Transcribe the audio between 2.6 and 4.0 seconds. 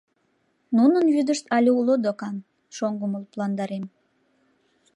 шоҥгым лыпландарем.